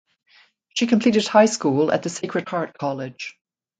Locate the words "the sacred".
2.01-2.49